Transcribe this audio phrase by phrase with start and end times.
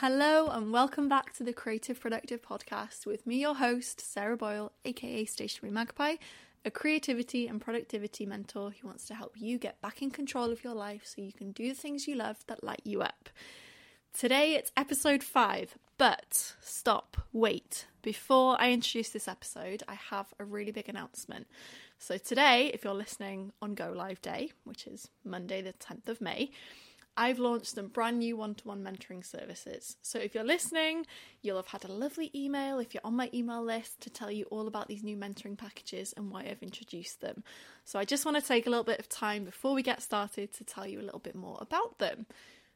[0.00, 4.72] Hello, and welcome back to the Creative Productive Podcast with me, your host, Sarah Boyle,
[4.86, 6.14] aka Stationery Magpie,
[6.64, 10.64] a creativity and productivity mentor who wants to help you get back in control of
[10.64, 13.28] your life so you can do the things you love that light you up.
[14.16, 17.84] Today it's episode five, but stop, wait.
[18.00, 21.46] Before I introduce this episode, I have a really big announcement.
[21.98, 26.22] So, today, if you're listening on Go Live Day, which is Monday, the 10th of
[26.22, 26.52] May,
[27.20, 29.98] I've launched some brand new one to one mentoring services.
[30.00, 31.04] So if you're listening,
[31.42, 34.46] you'll have had a lovely email if you're on my email list to tell you
[34.46, 37.44] all about these new mentoring packages and why I've introduced them.
[37.84, 40.54] So I just want to take a little bit of time before we get started
[40.54, 42.24] to tell you a little bit more about them.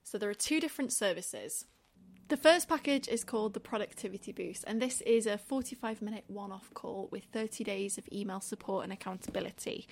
[0.03, 1.65] So there are two different services.
[2.29, 6.53] The first package is called the Productivity Boost, and this is a 45 minute one
[6.53, 9.89] off call with 30 days of email support and accountability.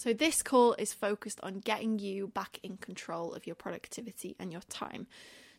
[0.00, 4.50] So, this call is focused on getting you back in control of your productivity and
[4.50, 5.06] your time.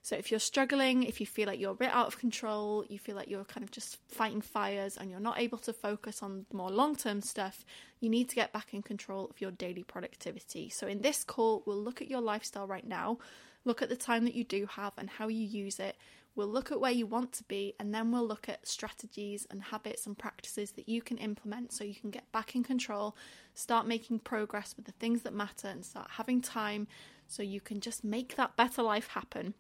[0.02, 2.98] So, if you're struggling, if you feel like you're a bit out of control, you
[2.98, 6.48] feel like you're kind of just fighting fires and you're not able to focus on
[6.52, 7.64] more long term stuff,
[8.00, 10.70] you need to get back in control of your daily productivity.
[10.70, 13.20] So, in this call, we'll look at your lifestyle right now,
[13.66, 15.96] look at the time that you do have and how you use it,
[16.34, 19.64] We'll look at where you want to be and then we'll look at strategies and
[19.64, 23.18] habits and practices that you can implement so you can get back in control,
[23.54, 26.88] start making progress with the things that matter, and start having time
[27.28, 29.54] so you can just make that better life happen.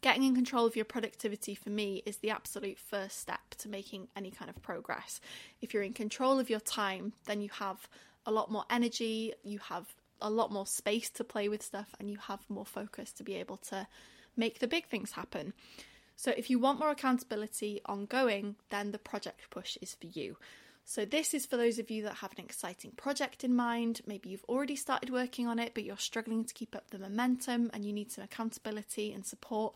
[0.00, 4.08] Getting in control of your productivity for me is the absolute first step to making
[4.16, 5.20] any kind of progress.
[5.60, 7.88] If you're in control of your time, then you have
[8.26, 12.10] a lot more energy, you have a lot more space to play with stuff, and
[12.10, 13.86] you have more focus to be able to
[14.36, 15.52] make the big things happen.
[16.16, 20.36] So, if you want more accountability ongoing, then the project push is for you.
[20.84, 24.00] So, this is for those of you that have an exciting project in mind.
[24.06, 27.70] Maybe you've already started working on it, but you're struggling to keep up the momentum
[27.72, 29.74] and you need some accountability and support.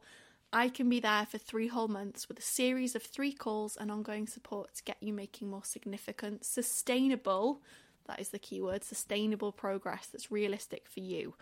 [0.52, 3.90] I can be there for three whole months with a series of three calls and
[3.90, 7.62] ongoing support to get you making more significant, sustainable
[8.06, 11.34] that is the key word sustainable progress that's realistic for you.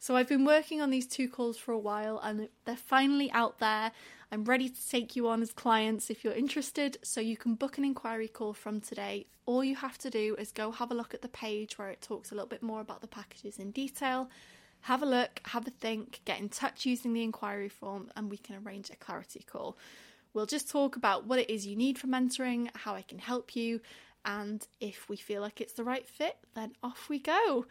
[0.00, 3.58] So I've been working on these two calls for a while and they're finally out
[3.58, 3.90] there.
[4.30, 6.98] I'm ready to take you on as clients if you're interested.
[7.02, 9.26] So you can book an inquiry call from today.
[9.44, 12.00] All you have to do is go have a look at the page where it
[12.00, 14.30] talks a little bit more about the packages in detail.
[14.82, 18.36] Have a look, have a think, get in touch using the inquiry form, and we
[18.36, 19.76] can arrange a clarity call.
[20.34, 23.56] We'll just talk about what it is you need for mentoring, how I can help
[23.56, 23.80] you,
[24.24, 27.66] and if we feel like it's the right fit, then off we go.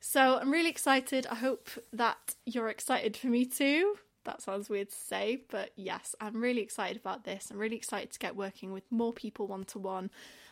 [0.00, 1.26] So I'm really excited.
[1.30, 3.96] I hope that you're excited for me too.
[4.24, 7.50] That sounds weird to say, but yes, I'm really excited about this.
[7.50, 10.10] I'm really excited to get working with more people one to one.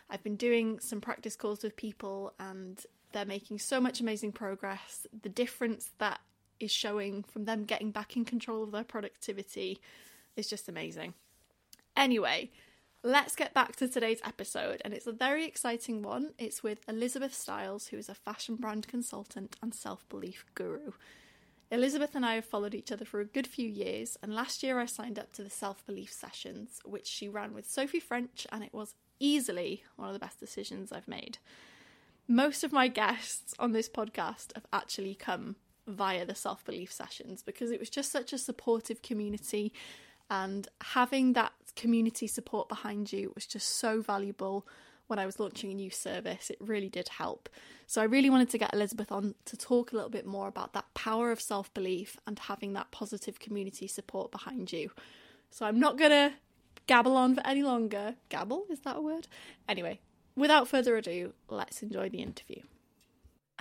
[0.09, 2.81] I've been doing some practice calls with people and
[3.13, 5.05] they're making so much amazing progress.
[5.21, 6.19] The difference that
[6.59, 9.79] is showing from them getting back in control of their productivity
[10.35, 11.13] is just amazing.
[11.97, 12.51] Anyway,
[13.03, 16.33] Let's get back to today's episode, and it's a very exciting one.
[16.37, 20.91] It's with Elizabeth Stiles, who is a fashion brand consultant and self belief guru.
[21.71, 24.79] Elizabeth and I have followed each other for a good few years, and last year
[24.79, 28.63] I signed up to the self belief sessions, which she ran with Sophie French, and
[28.63, 31.39] it was easily one of the best decisions I've made.
[32.27, 35.55] Most of my guests on this podcast have actually come
[35.87, 39.73] via the self belief sessions because it was just such a supportive community
[40.31, 44.67] and having that community support behind you was just so valuable
[45.07, 46.49] when I was launching a new service.
[46.49, 47.49] It really did help.
[47.85, 50.71] So I really wanted to get Elizabeth on to talk a little bit more about
[50.73, 54.91] that power of self belief and having that positive community support behind you.
[55.49, 56.33] So I'm not going to
[56.87, 58.15] gabble on for any longer.
[58.29, 58.65] Gabble?
[58.69, 59.27] Is that a word?
[59.67, 59.99] Anyway,
[60.35, 62.61] without further ado, let's enjoy the interview.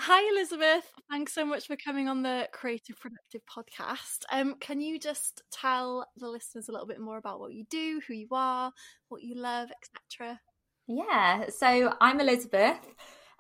[0.02, 0.90] Hi, Elizabeth.
[1.10, 4.24] Thanks so much for coming on the Creative Productive podcast.
[4.32, 8.00] Um, can you just tell the listeners a little bit more about what you do,
[8.08, 8.72] who you are,
[9.10, 9.68] what you love,
[10.08, 10.40] etc.?
[10.86, 12.78] Yeah, so I'm Elizabeth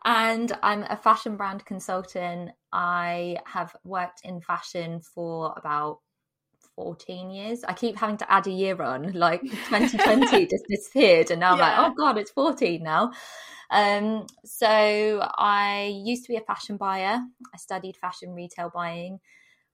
[0.04, 2.50] and I'm a fashion brand consultant.
[2.74, 6.00] I have worked in fashion for about
[6.82, 7.62] 14 years.
[7.62, 11.62] I keep having to add a year on, like 2020 just disappeared, and now yeah.
[11.64, 13.12] I'm like, oh god, it's 14 now.
[13.70, 17.20] Um, so I used to be a fashion buyer.
[17.54, 19.20] I studied fashion retail buying.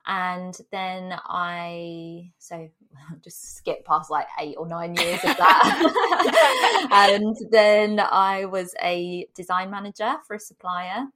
[0.09, 2.69] And then I, so
[3.25, 6.89] just skip past like eight or nine years of that.
[7.15, 11.07] and then I was a design manager for a supplier.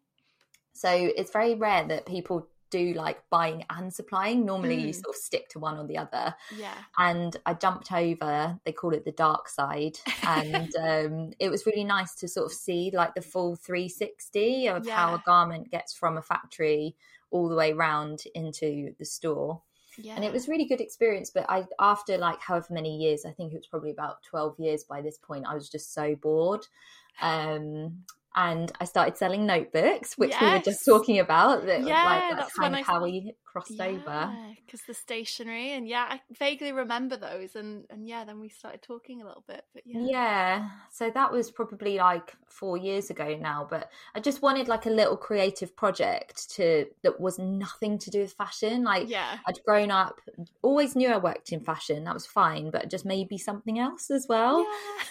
[0.73, 4.45] So it's very rare that people do like buying and supplying.
[4.45, 4.87] Normally, mm.
[4.87, 6.35] you sort of stick to one or the other.
[6.57, 6.75] Yeah.
[6.99, 8.59] And I jumped over.
[8.65, 12.53] They call it the dark side, and um, it was really nice to sort of
[12.53, 14.97] see like the full 360 of yeah.
[14.97, 16.97] how a garment gets from a factory
[17.31, 19.63] all the way round into the store.
[19.97, 20.15] Yeah.
[20.15, 21.31] And it was really good experience.
[21.31, 24.85] But I, after like however many years, I think it was probably about 12 years
[24.85, 26.67] by this point, I was just so bored.
[27.23, 28.05] Um,
[28.41, 30.41] and I started selling notebooks, which yes.
[30.41, 31.67] we were just talking about.
[31.67, 34.33] That, yeah, like, that's, that's kind of how we crossed yeah, over.
[34.65, 38.83] Because the stationery, and yeah, I vaguely remember those, and and yeah, then we started
[38.83, 39.65] talking a little bit.
[39.75, 40.69] But yeah, yeah.
[40.91, 43.67] So that was probably like four years ago now.
[43.69, 48.21] But I just wanted like a little creative project to that was nothing to do
[48.21, 48.85] with fashion.
[48.85, 50.21] Like, yeah, I'd grown up,
[50.63, 52.05] always knew I worked in fashion.
[52.05, 54.67] That was fine, but just maybe something else as well.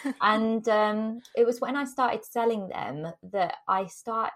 [0.06, 0.12] Yeah.
[0.22, 4.32] and um, it was when I started selling them that I start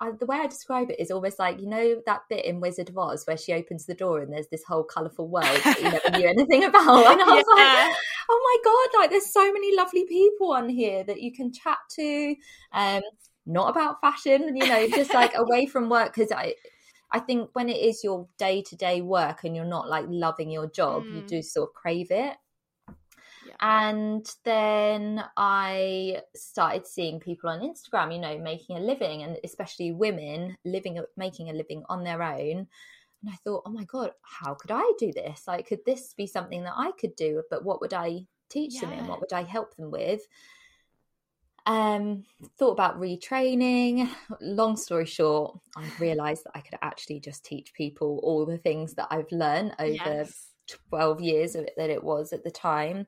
[0.00, 2.88] I, the way I describe it is almost like you know that bit in Wizard
[2.88, 5.90] of Oz where she opens the door and there's this whole colourful world that you
[5.90, 7.86] never knew anything about, and I was yeah.
[7.88, 7.96] like,
[8.30, 11.78] oh my god, like there's so many lovely people on here that you can chat
[11.96, 12.36] to,
[12.72, 13.02] um,
[13.46, 16.54] not about fashion, you know, just like away from work because I.
[17.14, 20.50] I think when it is your day to day work and you're not like loving
[20.50, 21.14] your job, mm.
[21.14, 22.38] you do sort of crave it.
[23.64, 29.92] And then I started seeing people on Instagram, you know, making a living, and especially
[29.92, 32.66] women living, making a living on their own.
[33.22, 35.44] And I thought, oh my God, how could I do this?
[35.46, 37.44] Like, could this be something that I could do?
[37.50, 38.80] But what would I teach yeah.
[38.80, 39.06] them in?
[39.06, 40.22] What would I help them with?
[41.64, 42.24] Um,
[42.58, 44.08] thought about retraining.
[44.40, 48.94] Long story short, I realised that I could actually just teach people all the things
[48.94, 50.48] that I've learned over yes.
[50.90, 53.06] 12 years of it that it was at the time.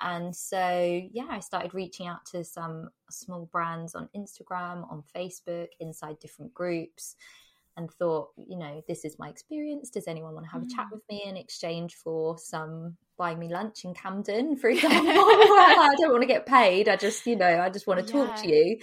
[0.00, 5.68] And so, yeah, I started reaching out to some small brands on Instagram, on Facebook,
[5.80, 7.16] inside different groups,
[7.76, 9.90] and thought, you know, this is my experience.
[9.90, 10.66] Does anyone want to have mm.
[10.66, 10.92] a chat mm.
[10.92, 14.98] with me in exchange for some buying me lunch in Camden, for example?
[15.06, 16.88] I don't want to get paid.
[16.88, 18.26] I just, you know, I just want to yeah.
[18.26, 18.78] talk to you.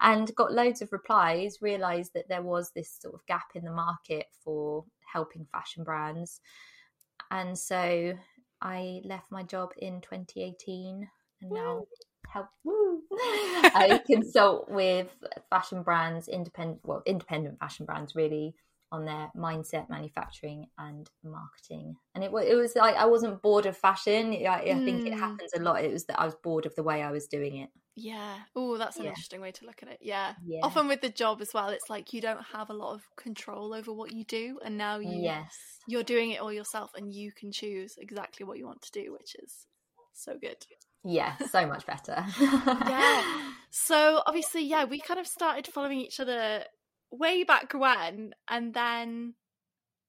[0.00, 3.72] And got loads of replies, realized that there was this sort of gap in the
[3.72, 6.40] market for helping fashion brands.
[7.30, 8.14] And so
[8.64, 11.06] I left my job in 2018
[11.42, 11.82] and now
[12.28, 15.08] help I consult with
[15.50, 18.54] fashion brands, independent well, independent fashion brands really
[18.90, 21.96] on their mindset, manufacturing, and marketing.
[22.14, 24.32] And it, it was like I wasn't bored of fashion.
[24.32, 24.84] I, I mm.
[24.84, 25.18] think it hmm.
[25.18, 25.84] happens a lot.
[25.84, 27.70] It was that I was bored of the way I was doing it.
[27.96, 28.36] Yeah.
[28.56, 29.10] Oh, that's an yeah.
[29.10, 29.98] interesting way to look at it.
[30.02, 30.34] Yeah.
[30.44, 30.60] yeah.
[30.62, 33.72] Often with the job as well, it's like you don't have a lot of control
[33.72, 35.56] over what you do, and now you yes
[35.86, 39.12] you're doing it all yourself, and you can choose exactly what you want to do,
[39.12, 39.66] which is
[40.12, 40.66] so good.
[41.04, 42.24] Yeah, so much better.
[42.40, 43.50] yeah.
[43.76, 46.62] So obviously, yeah, we kind of started following each other
[47.10, 49.34] way back when, and then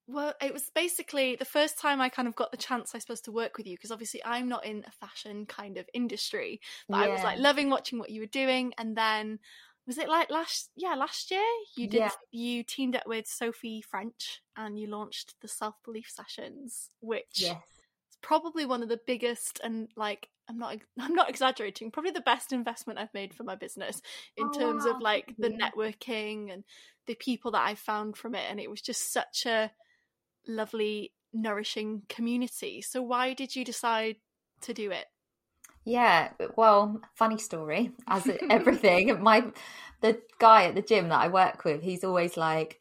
[0.08, 3.22] well, it was basically the first time I kind of got the chance, I suppose,
[3.22, 6.98] to work with you because obviously I'm not in a fashion kind of industry, but
[6.98, 7.04] yeah.
[7.06, 8.74] I was like loving watching what you were doing.
[8.78, 9.40] And then
[9.88, 11.42] was it like last, yeah, last year
[11.76, 12.10] you did, yeah.
[12.32, 17.58] you teamed up with Sophie French and you launched the self belief sessions, which yes.
[17.58, 21.90] is probably one of the biggest and like I'm not I'm not exaggerating.
[21.90, 24.04] Probably the best investment I've made for my business
[24.38, 24.92] in oh, terms wow.
[24.92, 25.70] of like the yeah.
[25.70, 26.64] networking and
[27.08, 28.46] the people that I found from it.
[28.50, 29.72] And it was just such a
[30.48, 32.82] lovely, nourishing community.
[32.82, 34.18] So why did you decide
[34.62, 35.06] to do it?
[35.86, 37.92] Yeah, well, funny story.
[38.08, 39.46] As everything, my
[40.02, 42.80] the guy at the gym that I work with, he's always like,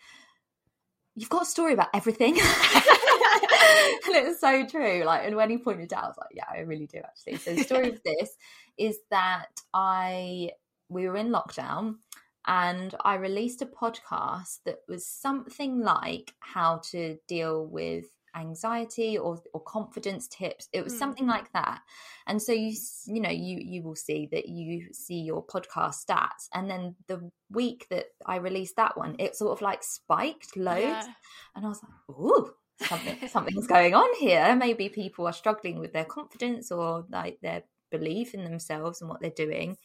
[1.15, 5.05] "You've got a story about everything." and it's so true.
[5.05, 7.55] Like, and when he pointed out, I was like, "Yeah, I really do actually." So
[7.55, 8.31] the story of this
[8.79, 10.51] is that I
[10.89, 11.97] we were in lockdown
[12.47, 18.05] and I released a podcast that was something like how to deal with
[18.37, 20.69] anxiety or, or confidence tips.
[20.73, 20.99] It was mm.
[20.99, 21.81] something like that.
[22.27, 22.73] And so you
[23.07, 26.49] you know you you will see that you see your podcast stats.
[26.53, 30.83] And then the week that i released that one it sort of like spiked loads.
[30.83, 31.07] Yeah.
[31.55, 34.57] and i was like ooh something something's going on here.
[34.57, 39.21] Maybe people are struggling with their confidence or like their belief in themselves and what
[39.21, 39.77] they're doing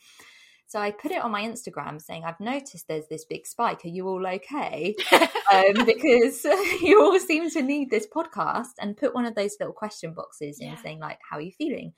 [0.70, 3.84] so I put it on my Instagram saying, I've noticed there's this big spike.
[3.86, 4.96] Are you all okay?
[5.12, 6.44] um, because
[6.84, 10.60] you all seem to need this podcast and put one of those little question boxes
[10.60, 10.76] in yeah.
[10.76, 11.94] saying, like, how are you feeling?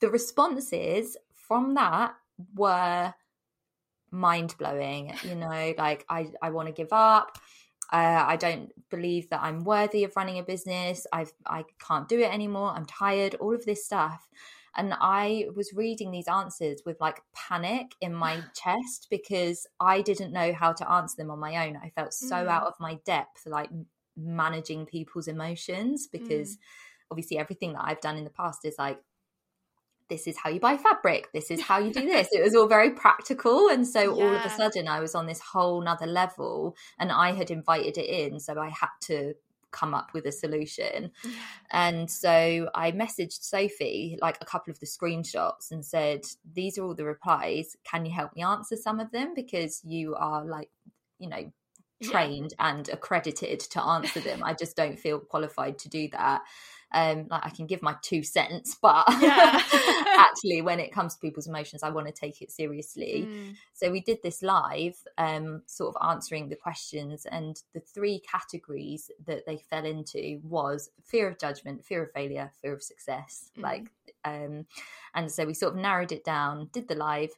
[0.00, 2.14] The responses from that
[2.56, 3.14] were
[4.10, 5.14] mind blowing.
[5.22, 7.38] You know, like, I, I want to give up.
[7.92, 11.06] Uh, I don't believe that I'm worthy of running a business.
[11.12, 12.72] I've I can't do it anymore.
[12.74, 13.36] I'm tired.
[13.36, 14.28] All of this stuff,
[14.76, 20.32] and I was reading these answers with like panic in my chest because I didn't
[20.32, 21.76] know how to answer them on my own.
[21.76, 22.48] I felt so mm.
[22.48, 23.70] out of my depth, like
[24.16, 26.60] managing people's emotions, because mm.
[27.10, 29.00] obviously everything that I've done in the past is like,
[30.08, 32.28] this is how you buy fabric, this is how you do this.
[32.32, 33.68] it was all very practical.
[33.68, 34.24] And so yeah.
[34.24, 37.96] all of a sudden I was on this whole nother level and I had invited
[37.96, 38.40] it in.
[38.40, 39.34] So I had to
[39.72, 41.10] come up with a solution.
[41.70, 46.22] And so I messaged Sophie like a couple of the screenshots and said,
[46.52, 47.76] These are all the replies.
[47.84, 49.34] Can you help me answer some of them?
[49.34, 50.70] Because you are like,
[51.18, 51.52] you know,
[52.02, 52.70] trained yeah.
[52.70, 54.42] and accredited to answer them.
[54.42, 56.42] I just don't feel qualified to do that.
[56.92, 59.62] Um, like I can give my two cents, but yeah.
[60.18, 63.26] actually, when it comes to people's emotions, I want to take it seriously.
[63.28, 63.56] Mm.
[63.72, 69.10] So we did this live, um, sort of answering the questions, and the three categories
[69.26, 73.50] that they fell into was fear of judgment, fear of failure, fear of success.
[73.58, 73.62] Mm.
[73.62, 73.90] Like,
[74.24, 74.66] um,
[75.14, 77.30] and so we sort of narrowed it down, did the live,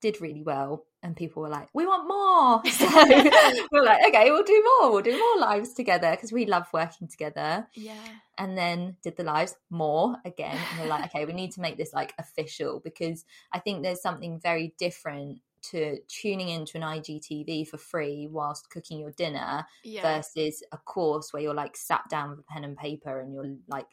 [0.00, 4.42] did really well and people were like we want more so we're like okay we'll
[4.42, 7.94] do more we'll do more lives together because we love working together yeah
[8.38, 11.76] and then did the lives more again and we're like okay we need to make
[11.76, 17.68] this like official because i think there's something very different to tuning into an IGTV
[17.68, 20.02] for free whilst cooking your dinner yeah.
[20.02, 23.56] versus a course where you're like sat down with a pen and paper and you're
[23.68, 23.88] like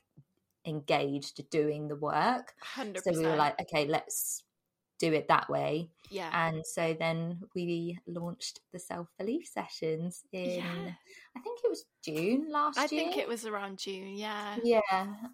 [0.66, 2.54] engaged doing the work.
[2.76, 3.02] 100%.
[3.04, 4.44] So we were like, okay, let's
[5.00, 5.90] do it that way.
[6.10, 6.30] Yeah.
[6.34, 10.92] And so then we launched the self belief sessions in, yeah.
[11.36, 12.86] I think it was June last I year.
[12.86, 14.56] I think it was around June, yeah.
[14.64, 14.82] Yeah.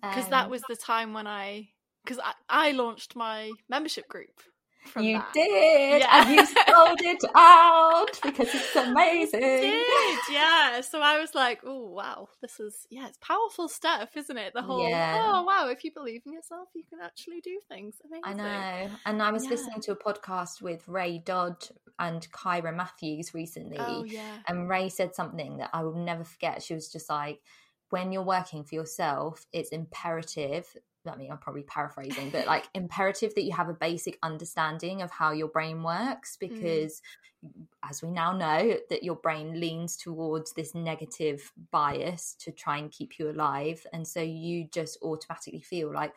[0.01, 1.69] Because um, that was the time when I,
[2.03, 4.41] because I, I launched my membership group
[4.99, 5.33] you that.
[5.33, 6.21] did, yeah.
[6.21, 9.39] and you sold it out because it's amazing.
[9.39, 10.81] did, yeah.
[10.81, 14.53] So I was like, oh wow, this is yeah, it's powerful stuff, isn't it?
[14.53, 15.21] The whole yeah.
[15.23, 17.95] oh wow, if you believe in yourself, you can actually do things.
[18.05, 18.23] Amazing.
[18.23, 18.91] I know.
[19.05, 19.51] And I was yeah.
[19.51, 21.65] listening to a podcast with Ray Dodd
[21.99, 23.77] and Kyra Matthews recently.
[23.79, 24.37] Oh yeah.
[24.47, 26.63] And Ray said something that I will never forget.
[26.63, 27.39] She was just like,
[27.89, 30.65] when you're working for yourself, it's imperative
[31.07, 35.11] I mean, I'm probably paraphrasing, but like imperative that you have a basic understanding of
[35.11, 36.49] how your brain works mm.
[36.49, 37.01] because,
[37.45, 37.65] mm.
[37.89, 42.91] as we now know, that your brain leans towards this negative bias to try and
[42.91, 43.85] keep you alive.
[43.91, 46.13] And so you just automatically feel like,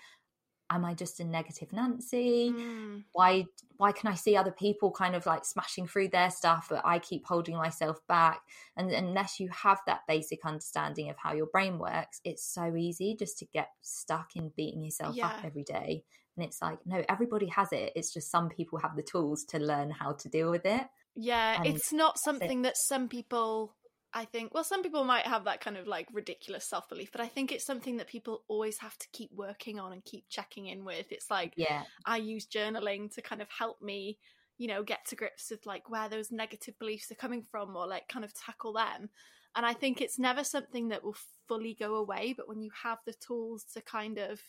[0.71, 2.53] am I just a negative Nancy?
[2.55, 3.05] Mm.
[3.13, 3.47] Why
[3.77, 6.99] why can I see other people kind of like smashing through their stuff, but I
[6.99, 8.41] keep holding myself back?
[8.77, 13.15] And unless you have that basic understanding of how your brain works, it's so easy
[13.19, 15.29] just to get stuck in beating yourself yeah.
[15.29, 16.05] up every day.
[16.37, 17.93] And it's like, no, everybody has it.
[17.97, 20.83] It's just some people have the tools to learn how to deal with it.
[21.15, 22.63] Yeah, and it's not something it.
[22.65, 23.75] that some people
[24.17, 27.21] I think, well, some people might have that kind of like ridiculous self belief, but
[27.21, 30.69] I think it's something that people always have to keep working on and keep checking
[30.69, 31.13] in with.
[31.13, 34.17] It's like, yeah, I use journaling to kind of help me,
[34.57, 37.87] you know, get to grips with like where those negative beliefs are coming from or
[37.87, 39.11] like kind of tackle them.
[39.55, 42.99] And I think it's never something that will fully go away, but when you have
[43.05, 44.41] the tools to kind of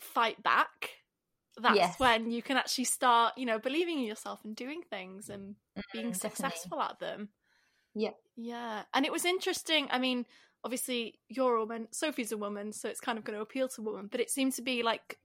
[0.00, 0.90] fight back,
[1.62, 2.00] that's yes.
[2.00, 5.54] when you can actually start, you know, believing in yourself and doing things and
[5.92, 7.28] being mm, successful at them.
[7.94, 8.10] Yeah.
[8.36, 8.82] Yeah.
[8.92, 9.88] And it was interesting.
[9.90, 10.26] I mean,
[10.64, 13.82] obviously you're a woman, Sophie's a woman, so it's kind of going to appeal to
[13.82, 15.18] women, but it seemed to be like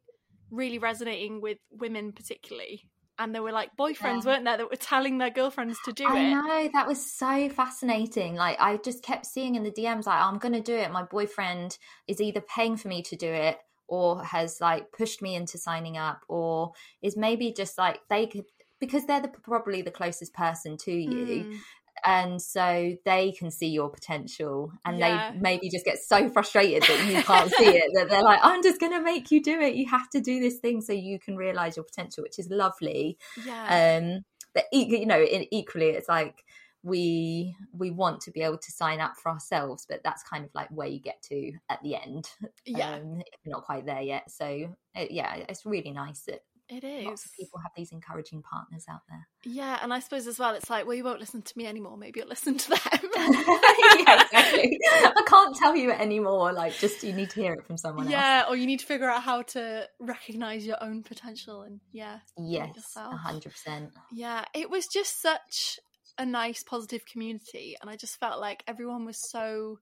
[0.51, 2.89] really resonating with women particularly.
[3.17, 4.31] And there were like boyfriends, yeah.
[4.31, 6.19] weren't there, that were telling their girlfriends to do I it.
[6.19, 8.35] I know, that was so fascinating.
[8.35, 10.91] Like I just kept seeing in the DMs like, I'm gonna do it.
[10.91, 13.57] My boyfriend is either paying for me to do it
[13.88, 16.71] or has like pushed me into signing up or
[17.01, 18.45] is maybe just like they could
[18.79, 21.57] because they're the, probably the closest person to you mm
[22.06, 25.32] and so they can see your potential and yeah.
[25.32, 28.63] they maybe just get so frustrated that you can't see it that they're like i'm
[28.63, 29.75] just going to make you do it.
[29.75, 33.18] You have to do this thing so you can realize your potential which is lovely.
[33.46, 34.00] Yeah.
[34.01, 36.44] Um but you know equally it's like
[36.82, 40.51] we we want to be able to sign up for ourselves but that's kind of
[40.56, 42.29] like where you get to at the end.
[42.65, 42.96] Yeah.
[42.96, 44.32] Um, not quite there yet.
[44.32, 47.05] So it, yeah it's really nice that it is.
[47.05, 49.27] Lots of people have these encouraging partners out there.
[49.43, 51.97] Yeah, and I suppose as well, it's like, well, you won't listen to me anymore.
[51.97, 52.79] Maybe you'll listen to them.
[53.15, 54.79] yeah, exactly.
[54.83, 56.53] I can't tell you anymore.
[56.53, 58.45] Like, just you need to hear it from someone yeah, else.
[58.47, 62.19] Yeah, or you need to figure out how to recognize your own potential and yeah,
[62.38, 63.89] yes, hundred percent.
[64.11, 65.79] Yeah, it was just such
[66.19, 69.79] a nice, positive community, and I just felt like everyone was so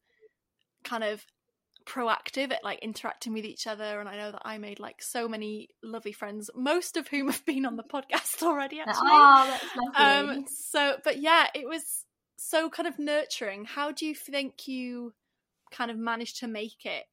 [0.83, 1.25] kind of
[1.87, 5.27] proactive at like interacting with each other and I know that I made like so
[5.27, 8.95] many lovely friends most of whom have been on the podcast already actually.
[9.05, 9.59] oh,
[9.95, 12.05] that's um so but yeah it was
[12.37, 13.65] so kind of nurturing.
[13.65, 15.13] How do you think you
[15.71, 17.03] kind of managed to make it?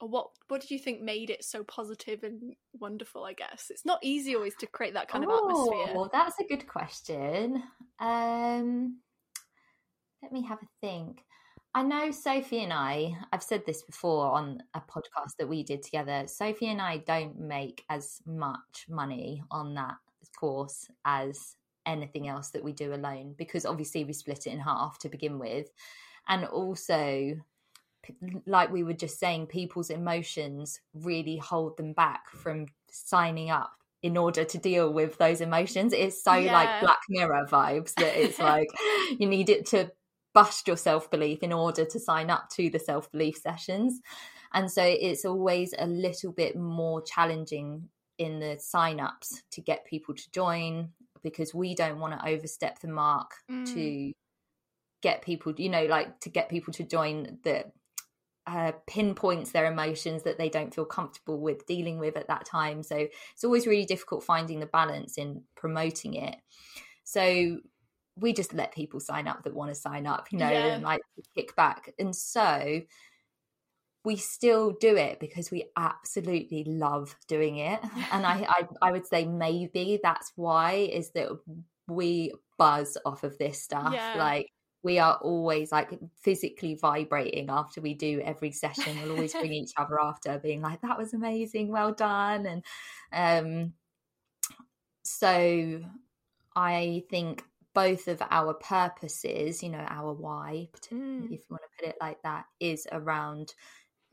[0.00, 3.68] Or what what did you think made it so positive and wonderful I guess?
[3.70, 5.94] It's not easy always to create that kind of atmosphere.
[5.94, 7.62] Well that's a good question.
[7.98, 8.98] Um
[10.22, 11.18] let me have a think
[11.76, 15.82] I know Sophie and I, I've said this before on a podcast that we did
[15.82, 16.24] together.
[16.26, 19.96] Sophie and I don't make as much money on that
[20.36, 24.98] course as anything else that we do alone because obviously we split it in half
[25.00, 25.66] to begin with.
[26.28, 27.34] And also
[28.46, 34.16] like we were just saying, people's emotions really hold them back from signing up in
[34.16, 35.92] order to deal with those emotions.
[35.92, 36.52] It's so yeah.
[36.52, 38.68] like Black Mirror vibes that it's like
[39.18, 39.90] you need it to
[40.34, 44.00] bust your self belief in order to sign up to the self belief sessions.
[44.52, 47.88] And so it's always a little bit more challenging
[48.18, 50.90] in the sign ups to get people to join
[51.22, 53.66] because we don't want to overstep the mark mm.
[53.74, 54.12] to
[55.02, 57.72] get people, you know, like to get people to join that
[58.46, 62.82] uh, pinpoints their emotions that they don't feel comfortable with dealing with at that time.
[62.82, 66.36] So it's always really difficult finding the balance in promoting it.
[67.04, 67.58] So
[68.16, 70.74] we just let people sign up that want to sign up, you know, yeah.
[70.74, 71.00] and like
[71.36, 71.92] kick back.
[71.98, 72.82] And so
[74.04, 77.80] we still do it because we absolutely love doing it.
[78.12, 81.28] And I, I, I would say maybe that's why is that
[81.88, 83.92] we buzz off of this stuff.
[83.92, 84.14] Yeah.
[84.16, 84.50] Like
[84.82, 88.96] we are always like physically vibrating after we do every session.
[89.02, 92.46] We'll always bring each other after being like, that was amazing, well done.
[92.46, 92.64] And
[93.12, 93.72] um
[95.02, 95.80] so
[96.54, 97.42] I think
[97.74, 101.24] both of our purposes, you know, our why, mm.
[101.24, 103.54] if you want to put it like that, is around.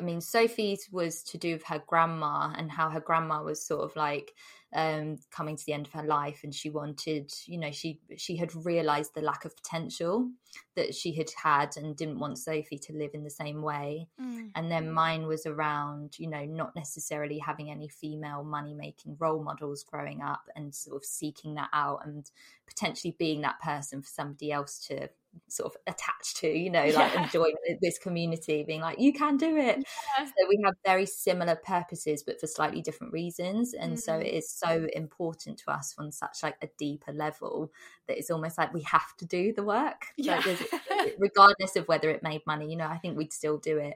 [0.01, 3.81] I mean, Sophie's was to do with her grandma and how her grandma was sort
[3.81, 4.33] of like
[4.73, 8.35] um, coming to the end of her life, and she wanted, you know, she she
[8.37, 10.31] had realised the lack of potential
[10.75, 14.07] that she had had, and didn't want Sophie to live in the same way.
[14.19, 14.51] Mm.
[14.55, 19.43] And then mine was around, you know, not necessarily having any female money making role
[19.43, 22.31] models growing up, and sort of seeking that out, and
[22.65, 25.09] potentially being that person for somebody else to
[25.47, 27.23] sort of attached to, you know, like yeah.
[27.23, 29.83] enjoying this community, being like, you can do it.
[30.17, 30.25] Yeah.
[30.25, 33.73] So we have very similar purposes, but for slightly different reasons.
[33.73, 33.99] And mm-hmm.
[33.99, 37.71] so it is so important to us on such like a deeper level
[38.07, 40.07] that it's almost like we have to do the work.
[40.17, 40.41] Yeah.
[40.45, 43.95] Like regardless of whether it made money, you know, I think we'd still do it.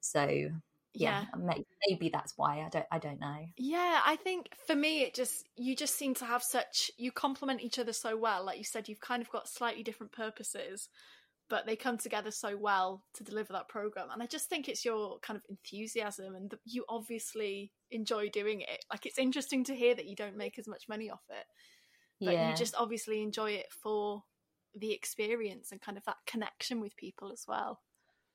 [0.00, 0.50] So
[0.96, 1.54] yeah, yeah.
[1.88, 3.38] maybe that's why i don't i don't know.
[3.56, 7.62] Yeah i think for me it just you just seem to have such you complement
[7.62, 8.44] each other so well.
[8.44, 10.88] Like you said you've kind of got slightly different purposes
[11.48, 14.08] but they come together so well to deliver that program.
[14.12, 18.62] And i just think it's your kind of enthusiasm and the, you obviously enjoy doing
[18.62, 18.84] it.
[18.90, 21.46] Like it's interesting to hear that you don't make as much money off it
[22.20, 22.50] but yeah.
[22.50, 24.22] you just obviously enjoy it for
[24.74, 27.80] the experience and kind of that connection with people as well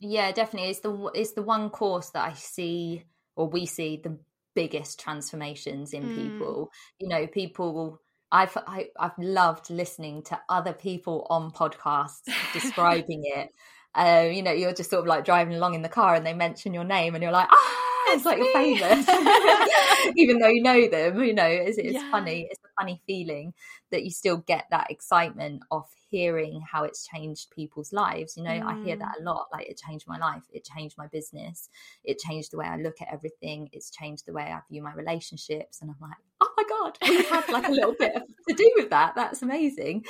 [0.01, 0.71] yeah, definitely.
[0.71, 3.03] It's the it's the one course that I see
[3.35, 4.17] or we see the
[4.55, 6.15] biggest transformations in mm.
[6.15, 6.71] people.
[6.99, 12.21] You know, people I've I, have i have loved listening to other people on podcasts
[12.51, 13.49] describing it.
[13.93, 16.33] Uh, you know, you're just sort of like driving along in the car and they
[16.33, 19.07] mention your name and you're like, ah, it's, like you're famous,
[20.15, 21.23] even though you know them.
[21.23, 22.11] You know, it's, it's yeah.
[22.11, 22.47] funny.
[22.49, 23.53] It's a funny feeling
[23.91, 28.35] that you still get that excitement of hearing how it's changed people's lives.
[28.35, 28.63] You know, mm.
[28.63, 29.21] I hear that mm.
[29.21, 29.47] a lot.
[29.51, 31.69] Like it changed my life, it changed my business,
[32.03, 34.93] it changed the way I look at everything, it's changed the way I view my
[34.93, 35.81] relationships.
[35.81, 38.13] And I'm like, oh my God, we had like a little bit
[38.49, 39.15] to do with that.
[39.15, 40.05] That's amazing.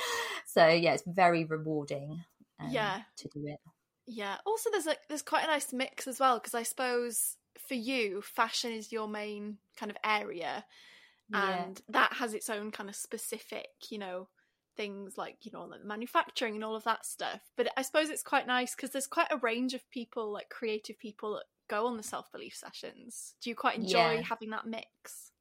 [0.46, 2.24] So yeah, it's very rewarding
[2.58, 3.02] um, yeah.
[3.18, 3.60] to do it.
[4.06, 4.36] Yeah.
[4.44, 8.22] Also there's like there's quite a nice mix as well, because I suppose for you,
[8.22, 10.64] fashion is your main kind of area.
[11.28, 11.64] Yeah.
[11.64, 14.28] And that has its own kind of specific, you know,
[14.76, 18.22] things like you know like manufacturing and all of that stuff but i suppose it's
[18.22, 21.96] quite nice because there's quite a range of people like creative people that go on
[21.96, 24.22] the self-belief sessions do you quite enjoy yeah.
[24.22, 25.31] having that mix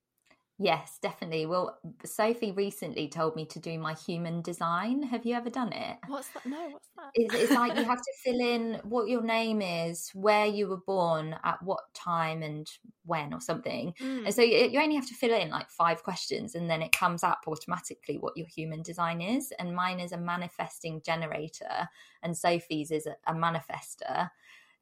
[0.64, 1.48] Yes, definitely.
[1.48, 5.02] Well, Sophie recently told me to do my human design.
[5.02, 5.98] Have you ever done it?
[6.06, 6.46] What's that?
[6.46, 7.10] No, what's that?
[7.16, 10.78] It's, it's like you have to fill in what your name is, where you were
[10.78, 12.70] born, at what time, and
[13.06, 13.96] when, or something.
[14.00, 14.26] Mm.
[14.26, 16.92] And so you, you only have to fill in like five questions, and then it
[16.92, 19.52] comes up automatically what your human design is.
[19.58, 21.90] And mine is a manifesting generator,
[22.22, 24.30] and Sophie's is a, a manifester.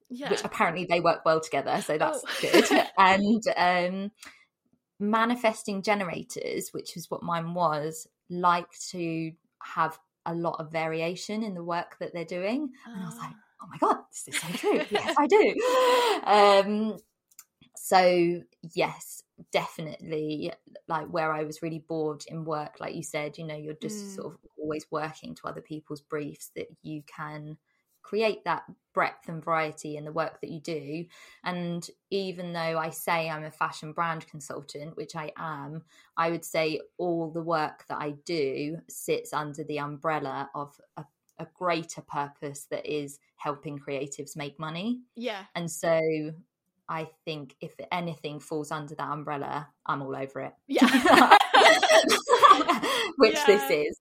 [0.09, 0.29] Yeah.
[0.29, 2.37] Which apparently they work well together, so that's oh.
[2.41, 2.87] good.
[2.97, 4.11] and um,
[4.99, 9.31] manifesting generators, which is what mine was, like to
[9.63, 12.69] have a lot of variation in the work that they're doing.
[12.85, 13.63] And I was like, ah.
[13.63, 14.81] oh my God, this is so true.
[14.89, 16.23] yes, I do.
[16.25, 16.97] Um,
[17.75, 18.41] so,
[18.75, 20.51] yes, definitely
[20.87, 24.05] like where I was really bored in work, like you said, you know, you're just
[24.05, 24.15] mm.
[24.15, 27.57] sort of always working to other people's briefs that you can
[28.09, 31.05] create that breadth and variety in the work that you do.
[31.43, 35.83] And even though I say I'm a fashion brand consultant, which I am,
[36.17, 41.05] I would say all the work that I do sits under the umbrella of a,
[41.37, 45.01] a greater purpose that is helping creatives make money.
[45.15, 45.43] Yeah.
[45.53, 46.31] And so
[46.89, 50.53] I think if anything falls under that umbrella, I'm all over it.
[50.67, 50.87] Yeah.
[53.17, 53.45] Which yeah.
[53.45, 53.99] this is.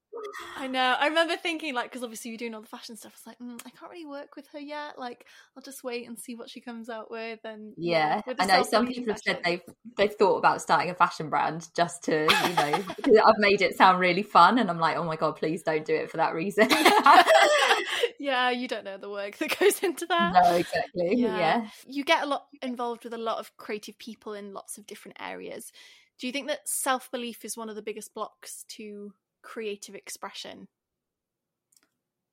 [0.59, 0.95] I know.
[0.99, 3.13] I remember thinking, like, because obviously you're doing all the fashion stuff.
[3.15, 4.99] I was like, mm, I can't really work with her yet.
[4.99, 7.39] Like, I'll just wait and see what she comes out with.
[7.45, 9.61] And yeah, I know some people have said they've
[9.95, 13.99] they've thought about starting a fashion brand just to you know I've made it sound
[13.99, 16.67] really fun, and I'm like, oh my god, please don't do it for that reason.
[18.19, 20.33] yeah, you don't know the work that goes into that.
[20.33, 21.15] No, exactly.
[21.15, 21.37] Yeah.
[21.37, 24.85] yeah, you get a lot involved with a lot of creative people in lots of
[24.85, 25.71] different areas.
[26.19, 30.67] Do you think that self belief is one of the biggest blocks to creative expression?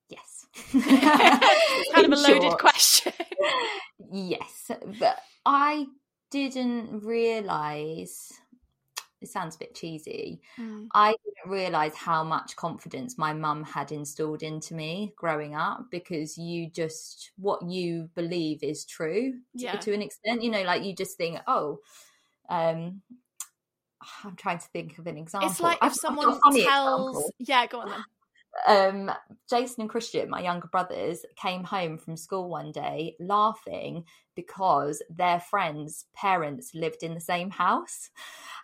[0.09, 0.45] Yes.
[1.93, 2.59] kind of a loaded short.
[2.59, 3.13] question.
[4.11, 5.85] yes, but I
[6.31, 8.31] didn't realize
[9.21, 10.41] it sounds a bit cheesy.
[10.59, 10.87] Mm.
[10.93, 16.37] I didn't realize how much confidence my mum had installed into me growing up because
[16.37, 19.71] you just what you believe is true yeah.
[19.71, 20.43] to, to, an extent.
[20.43, 21.79] You know, like you just think, oh,
[22.49, 23.01] um,
[24.23, 25.49] I'm trying to think of an example.
[25.49, 27.33] It's like if I've, someone tells, example.
[27.39, 28.03] yeah, go on then.
[28.65, 29.11] Um,
[29.47, 35.39] Jason and Christian, my younger brothers, came home from school one day laughing because their
[35.39, 38.09] friends' parents lived in the same house.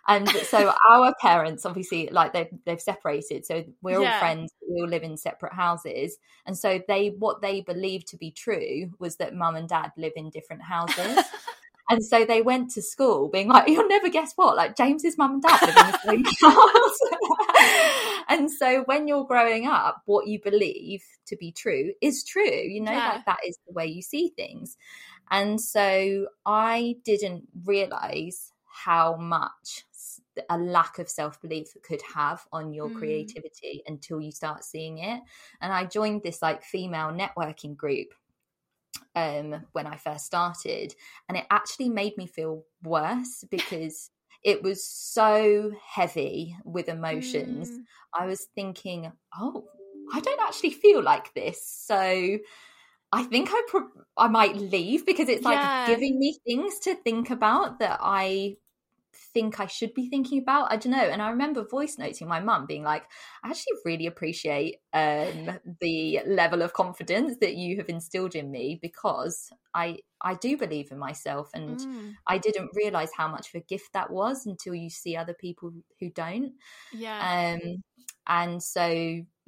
[0.06, 4.14] And so our parents, obviously, like they've they've separated, so we're yeah.
[4.14, 4.52] all friends.
[4.68, 8.90] We all live in separate houses, and so they what they believed to be true
[8.98, 11.24] was that mum and dad live in different houses.
[11.90, 15.34] And so they went to school being like, you'll never guess what, like James's mum
[15.34, 18.24] and dad live in the same house.
[18.28, 22.80] and so when you're growing up, what you believe to be true is true, you
[22.80, 23.08] know, yeah.
[23.08, 24.76] like that is the way you see things.
[25.30, 29.84] And so I didn't realize how much
[30.50, 32.96] a lack of self belief could have on your mm.
[32.96, 35.20] creativity until you start seeing it.
[35.60, 38.08] And I joined this like female networking group
[39.14, 40.94] um, when I first started,
[41.28, 44.10] and it actually made me feel worse because
[44.42, 47.70] it was so heavy with emotions.
[47.70, 47.78] Mm.
[48.12, 49.64] I was thinking, oh,
[50.12, 52.38] I don't actually feel like this, so.
[53.12, 55.86] I think I pro- I might leave because it's like yeah.
[55.86, 58.56] giving me things to think about that I
[59.34, 60.72] think I should be thinking about.
[60.72, 60.98] I don't know.
[60.98, 63.04] And I remember voice noting my mum being like,
[63.42, 68.78] I actually really appreciate um, the level of confidence that you have instilled in me
[68.80, 72.14] because I I do believe in myself and mm.
[72.26, 75.72] I didn't realize how much of a gift that was until you see other people
[76.00, 76.52] who don't.
[76.92, 77.58] Yeah.
[77.60, 77.82] Um
[78.26, 78.86] and so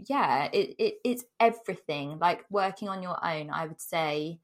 [0.08, 2.18] yeah, it, it it's everything.
[2.18, 4.40] Like working on your own, I would say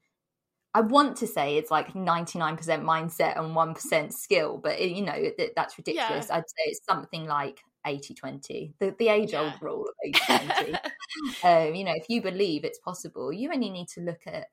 [0.75, 5.13] I want to say it's like 99% mindset and 1% skill, but it, you know,
[5.13, 6.27] it, that's ridiculous.
[6.29, 6.37] Yeah.
[6.37, 9.57] I'd say it's something like 80 20, the, the age old yeah.
[9.61, 10.19] rule of 80
[10.63, 10.73] 20.
[11.43, 14.47] um, you know, if you believe it's possible, you only need to look at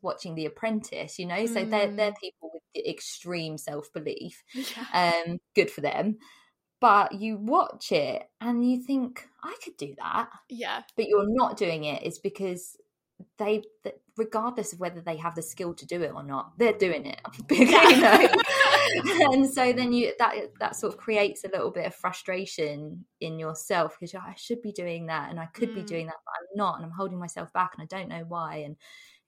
[0.00, 1.70] watching The Apprentice, you know, so mm.
[1.70, 2.20] they're, they're mm.
[2.20, 4.42] people with extreme self belief.
[4.54, 5.22] Yeah.
[5.26, 6.18] Um, good for them.
[6.80, 10.28] But you watch it and you think, I could do that.
[10.48, 10.82] Yeah.
[10.96, 12.76] But you're not doing it is because
[13.38, 13.62] they
[14.16, 17.20] regardless of whether they have the skill to do it or not they're doing it
[17.50, 17.66] you
[18.00, 18.28] know?
[19.20, 23.38] And so then you that that sort of creates a little bit of frustration in
[23.38, 25.76] yourself because i should be doing that and i could mm.
[25.76, 28.24] be doing that but i'm not and i'm holding myself back and i don't know
[28.26, 28.56] why.
[28.58, 28.76] And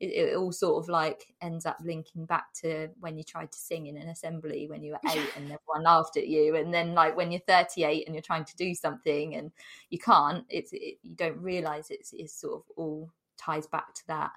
[0.00, 3.58] it, it, all sort of like ends up linking back to when you tried to
[3.58, 6.94] sing in an assembly when you were eight and everyone laughed at you and then
[6.94, 9.52] like when you're 38 and you're trying to do something and
[9.90, 14.06] you can't it's it, you don't realize it's, it's sort of all ties back to
[14.08, 14.32] that.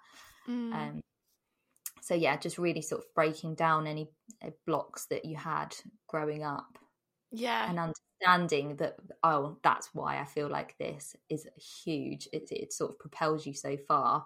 [0.50, 0.74] Mm.
[0.74, 1.02] Um,
[2.02, 4.10] so yeah, just really sort of breaking down any
[4.44, 5.76] uh, blocks that you had
[6.08, 6.78] growing up.
[7.32, 11.48] Yeah, and understanding that oh, that's why I feel like this is
[11.84, 12.28] huge.
[12.32, 14.26] It it sort of propels you so far.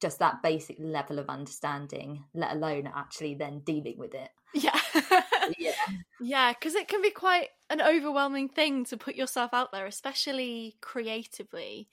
[0.00, 4.30] Just that basic level of understanding, let alone actually then dealing with it.
[4.54, 4.78] Yeah.
[5.58, 5.72] yeah.
[6.20, 10.76] Yeah, because it can be quite an overwhelming thing to put yourself out there, especially
[10.80, 11.88] creatively.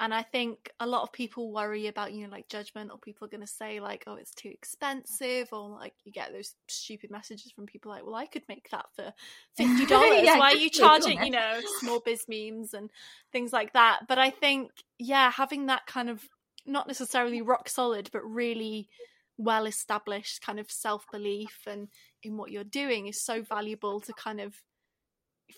[0.00, 3.26] And I think a lot of people worry about, you know, like judgment or people
[3.26, 7.10] are going to say, like, oh, it's too expensive, or like you get those stupid
[7.10, 9.12] messages from people like, well, I could make that for
[9.60, 10.24] $50.
[10.24, 12.88] yeah, Why are you charging, you know, small biz memes and
[13.30, 14.00] things like that?
[14.08, 16.26] But I think, yeah, having that kind of
[16.64, 18.88] not necessarily rock solid, but really
[19.36, 21.88] well established kind of self belief and
[22.22, 24.54] in what you're doing is so valuable to kind of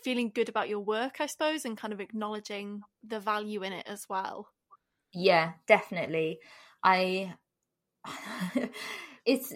[0.04, 3.86] feeling good about your work, I suppose, and kind of acknowledging the value in it
[3.86, 4.48] as well.
[5.14, 6.40] Yeah, definitely.
[6.82, 7.34] I
[9.26, 9.52] it's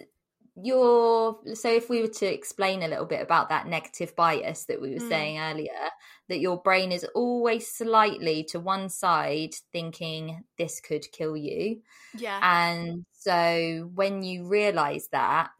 [0.63, 4.81] your so if we were to explain a little bit about that negative bias that
[4.81, 5.09] we were mm.
[5.09, 5.89] saying earlier
[6.29, 11.79] that your brain is always slightly to one side thinking this could kill you
[12.17, 15.51] yeah and so when you realize that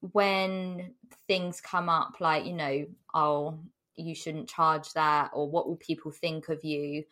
[0.00, 0.92] when
[1.28, 3.60] things come up like you know oh
[3.96, 7.04] you shouldn't charge that or what will people think of you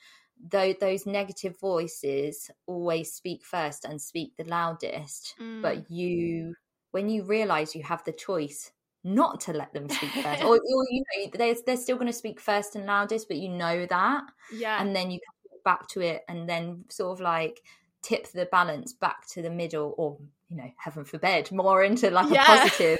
[0.50, 5.62] though those negative voices always speak first and speak the loudest Mm.
[5.62, 6.54] but you
[6.90, 8.70] when you realize you have the choice
[9.04, 12.12] not to let them speak first or, or you know they're, they're still going to
[12.12, 14.80] speak first and loudest but you know that yeah.
[14.80, 15.18] and then you
[15.52, 17.60] come back to it and then sort of like
[18.02, 22.30] tip the balance back to the middle or you know heaven forbid more into like
[22.30, 22.42] Yeah.
[22.42, 22.98] a positive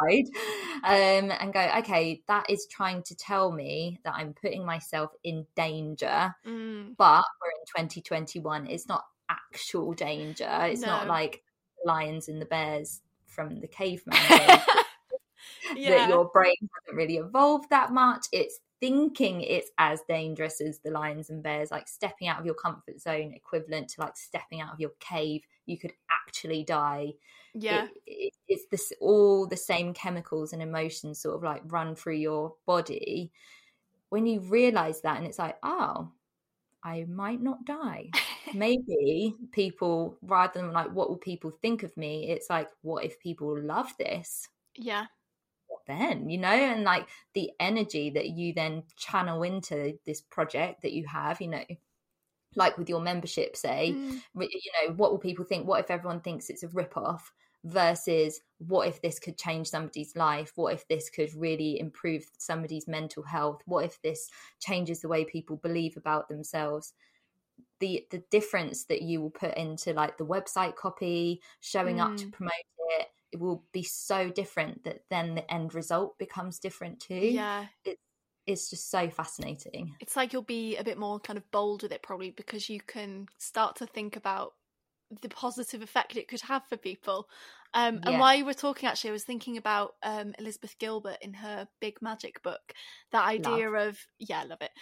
[0.00, 0.24] side
[0.84, 5.46] um and go okay that is trying to tell me that i'm putting myself in
[5.56, 6.96] danger Mm.
[6.96, 11.42] but we're in 2021 it's not actual danger it's not like
[11.84, 14.16] lions and the bears from the caveman
[15.76, 15.90] yeah.
[15.90, 18.26] that your brain hasn't really evolved that much.
[18.32, 22.54] It's thinking it's as dangerous as the lions and bears, like stepping out of your
[22.54, 25.42] comfort zone, equivalent to like stepping out of your cave.
[25.66, 27.14] You could actually die.
[27.52, 27.84] yeah.
[27.84, 32.14] It, it, it's this all the same chemicals and emotions sort of like run through
[32.14, 33.32] your body.
[34.10, 36.12] When you realize that, and it's like, oh,
[36.84, 38.10] I might not die.
[38.54, 42.28] Maybe people, rather than like, what will people think of me?
[42.28, 44.48] It's like, what if people love this?
[44.76, 45.06] yeah.
[45.86, 50.92] Then you know and like the energy that you then channel into this project that
[50.92, 51.64] you have you know
[52.54, 54.22] like with your membership say Mm.
[54.40, 57.32] you know what will people think what if everyone thinks it's a rip-off
[57.64, 62.86] versus what if this could change somebody's life what if this could really improve somebody's
[62.86, 66.92] mental health what if this changes the way people believe about themselves
[67.80, 72.26] the the difference that you will put into like the website copy showing up to
[72.26, 72.32] Mm.
[72.32, 72.52] promote
[73.00, 77.66] it it will be so different that then the end result becomes different too Yeah.
[78.46, 81.92] it's just so fascinating It's like you'll be a bit more kind of bold with
[81.92, 84.52] it probably because you can start to think about
[85.22, 87.28] the positive effect it could have for people.
[87.74, 91.34] Um, And while you were talking, actually, I was thinking about um, Elizabeth Gilbert in
[91.34, 92.72] her Big Magic book.
[93.12, 94.72] That idea of, yeah, I love it.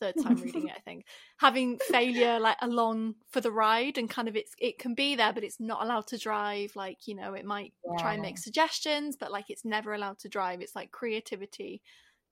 [0.00, 1.06] Third time reading it, I think.
[1.38, 5.32] Having failure like along for the ride and kind of it's it can be there,
[5.32, 6.74] but it's not allowed to drive.
[6.76, 10.28] Like, you know, it might try and make suggestions, but like it's never allowed to
[10.28, 10.60] drive.
[10.60, 11.80] It's like creativity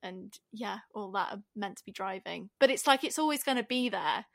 [0.03, 2.51] and yeah, all that are meant to be driving.
[2.59, 4.27] But it's like it's always going to be there.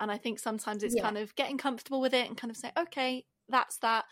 [0.00, 1.02] And I think sometimes it's Yeah.
[1.02, 4.06] kind of getting comfortable with it and kind of say, okay, that's that.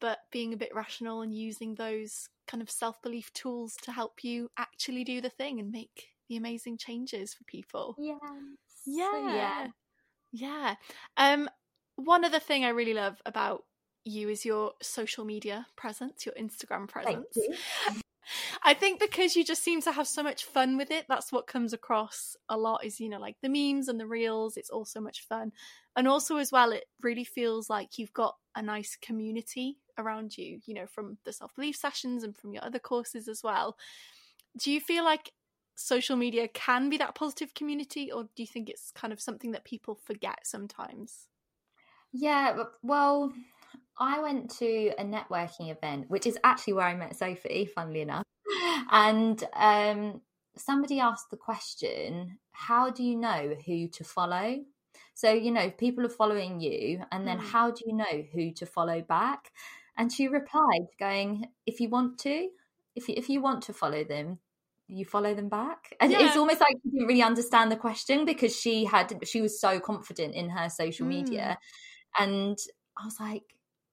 [0.00, 4.22] But being a bit rational and using those kind of self belief tools to help
[4.24, 7.96] you actually do the thing and make the amazing changes for people.
[7.98, 8.18] yeah
[8.86, 9.20] Yeah.
[9.28, 9.66] yeah
[10.32, 10.74] Yeah.
[11.16, 11.48] Um
[11.96, 13.64] one other thing I really love about
[14.04, 17.36] you is your social media presence, your Instagram thank presence.
[17.36, 17.54] you
[18.64, 21.46] I think because you just seem to have so much fun with it, that's what
[21.46, 24.84] comes across a lot is, you know, like the memes and the reels, it's all
[24.84, 25.52] so much fun.
[25.94, 30.60] And also as well, it really feels like you've got a nice community around you,
[30.66, 33.76] you know, from the self-belief sessions and from your other courses as well.
[34.58, 35.32] Do you feel like
[35.76, 39.52] social media can be that positive community or do you think it's kind of something
[39.52, 41.28] that people forget sometimes?
[42.12, 43.32] Yeah, well,
[43.98, 48.24] I went to a networking event, which is actually where I met Sophie, funnily enough.
[48.90, 50.22] And um,
[50.56, 54.64] somebody asked the question, How do you know who to follow?
[55.14, 57.42] So, you know, people are following you, and then Mm.
[57.52, 59.50] how do you know who to follow back?
[59.96, 62.48] And she replied, going, If you want to,
[62.94, 64.38] if you, if you want to follow them,
[64.88, 65.94] you follow them back.
[66.00, 69.60] And it's almost like she didn't really understand the question because she had, she was
[69.60, 71.10] so confident in her social Mm.
[71.10, 71.58] media.
[72.18, 72.56] And
[72.98, 73.42] I was like,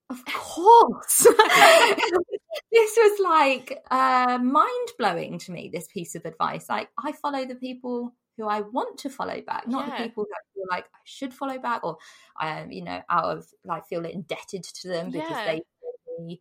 [0.09, 1.27] of course.
[2.71, 6.69] this was like uh, mind blowing to me, this piece of advice.
[6.69, 9.97] Like, I follow the people who I want to follow back, not Yeah.
[9.97, 11.97] the people who I feel like I should follow back or
[12.37, 15.45] I am, you know, out of like feel indebted to them because Yeah.
[15.45, 16.39] they.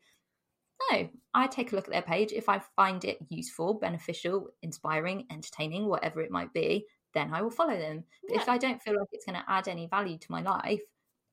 [0.90, 2.32] No, I take a look at their page.
[2.32, 7.50] If I find it useful, beneficial, inspiring, entertaining, whatever it might be, then I will
[7.50, 8.04] follow them.
[8.26, 10.80] But If I don't feel like it's going to add any value to my life,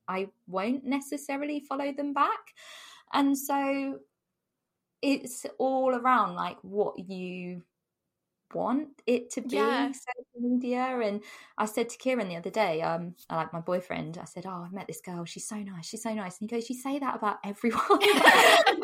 [0.08, 2.40] I won't necessarily follow them back.
[3.14, 4.00] And so
[5.02, 7.64] it's all around like what you
[8.54, 9.92] want it to be Yeah.
[9.94, 11.22] social media and
[11.58, 14.66] i said to kieran the other day um I like my boyfriend i said oh
[14.68, 16.98] i met this girl she's so nice she's so nice and he goes you say
[17.00, 18.00] that about everyone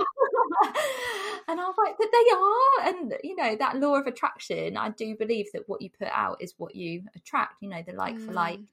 [1.66, 5.16] i was like but they are and you know that law of attraction i do
[5.16, 8.34] believe that what you put out is what you attract you know the like for
[8.34, 8.68] like Mm.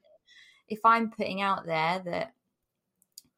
[0.67, 2.33] if i'm putting out there that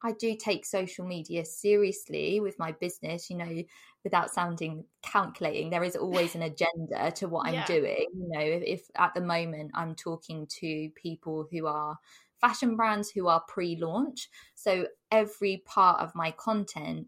[0.02, 3.62] I do take social media seriously with my business, you know,
[4.04, 5.70] without sounding calculating.
[5.70, 8.06] There is always an agenda to what I'm doing.
[8.14, 11.98] You know, if, if at the moment I'm talking to people who are
[12.40, 17.06] fashion brands who are pre launch, so every part of my content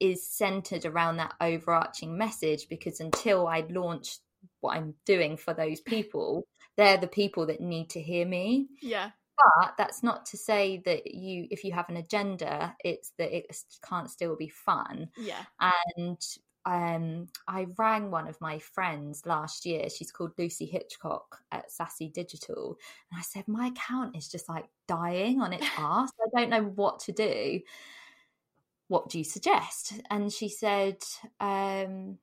[0.00, 4.18] is centered around that overarching message because until I launch
[4.60, 6.44] what I'm doing for those people,
[6.76, 9.10] they're the people that need to hear me Yeah.
[9.60, 13.46] but that's not to say that you if you have an agenda it's that it
[13.88, 15.44] can't still be fun Yeah.
[15.96, 16.18] and
[16.68, 19.88] um, I rang one of my friends last year.
[19.88, 22.76] She's called Lucy Hitchcock at Sassy Digital.
[23.12, 26.10] And I said, My account is just like dying on its ass.
[26.20, 27.60] I don't know what to do.
[28.88, 29.94] What do you suggest?
[30.10, 30.98] And she said,
[31.40, 32.18] um,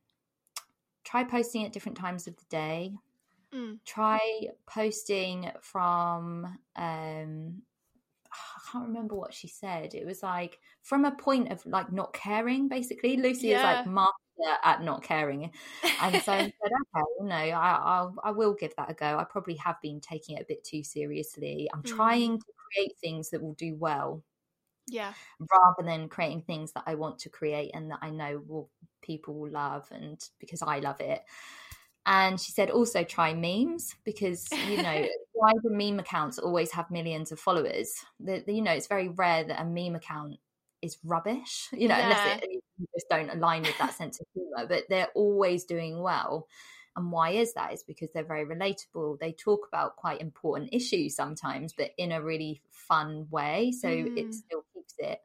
[1.04, 2.94] Try posting at different times of the day.
[3.54, 3.80] Mm.
[3.86, 4.20] Try
[4.66, 6.46] posting from
[6.76, 7.62] um,
[8.34, 9.94] I can't remember what she said.
[9.94, 13.18] It was like from a point of like not caring, basically.
[13.18, 14.12] Lucy is like master
[14.64, 15.52] at not caring,
[16.02, 16.52] and so I said,
[16.96, 19.18] okay, no, I, I'll I will give that a go.
[19.18, 21.70] I probably have been taking it a bit too seriously.
[21.74, 21.96] I'm Mm.
[21.96, 24.24] trying to create things that will do well
[24.88, 25.14] Yeah.
[25.40, 28.70] rather than creating things that I want to create and that I know will
[29.02, 31.22] people will love and because I love it.
[32.06, 36.92] And she said also try memes because you know why do meme accounts always have
[36.92, 38.04] millions of followers?
[38.20, 40.40] The, the- you know it's very rare that a meme account
[40.82, 41.70] is rubbish.
[41.74, 42.38] You know unless it,
[42.78, 46.48] you just don't align with that sense of humor, but they're always doing well.
[46.96, 47.72] And why is that?
[47.74, 49.20] It's because they're very relatable.
[49.20, 53.72] They talk about quite important issues sometimes, but in a really fun way.
[53.72, 54.08] So Mm.
[54.16, 54.64] it still
[55.04, 55.20] it.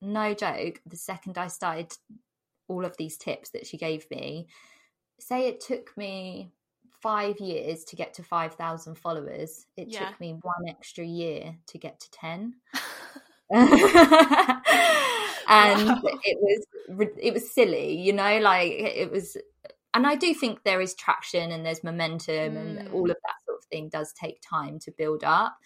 [0.00, 0.80] No joke.
[0.86, 1.92] The second I started
[2.68, 4.48] all of these tips that she gave me,
[5.20, 6.52] say it took me
[7.02, 10.08] five years to get to 5,000 followers, it Yeah.
[10.08, 12.54] took me one extra year to get to 10
[13.50, 13.68] and
[15.88, 16.00] Wow.
[16.24, 16.66] it was
[17.20, 19.36] it was silly you know like it was
[19.94, 22.92] and i do think there is traction and there's momentum and Mm.
[22.92, 25.56] all of that sort of thing does take time to build up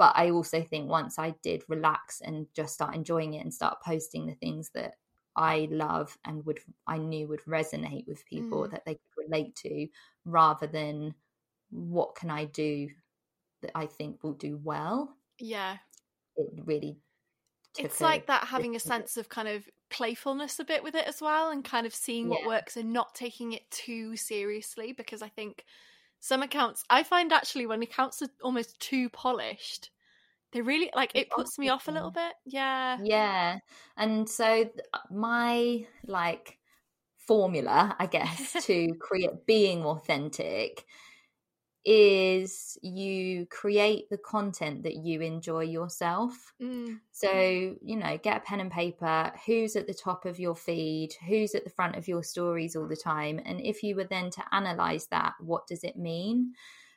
[0.00, 3.82] but i also think once i did relax and just start enjoying it and start
[3.84, 4.94] posting the things that
[5.36, 8.70] i love and would i knew would resonate with people Mm.
[8.72, 9.88] that they could relate to
[10.24, 11.14] rather than
[11.70, 12.88] what can i do
[13.62, 15.78] that i think will do well Yeah.
[16.36, 17.00] it really
[17.78, 21.06] It's a like that having a sense of kind of playfulness a bit with it
[21.06, 25.22] as well and kind of seeing what works and not taking it too seriously because
[25.22, 25.64] I think
[26.20, 29.90] some accounts I find actually when accounts are almost too polished
[30.52, 32.32] they really like it puts me off a little bit.
[32.44, 32.98] Yeah.
[33.02, 33.58] yeah
[33.96, 34.68] and so
[35.10, 36.58] my like
[37.16, 40.84] formula i guess to create being authentic
[41.84, 46.52] is you create the content that you enjoy yourself.
[46.60, 50.54] Mm, so you know get a pen and paper who's at the top of your
[50.54, 54.04] feed who's at the front of your stories all the time and if you were
[54.04, 56.52] then to analyze that what does it mean?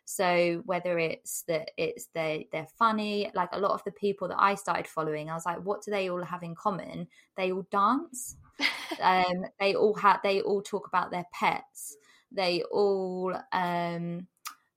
[0.06, 4.42] So whether it's that it's they they're funny like a lot of the people that
[4.42, 7.08] i started following i was like what do they all have in common?
[7.38, 8.36] They all dance.
[9.02, 11.96] Um they all have they all talk about their pets.
[12.32, 14.28] They all um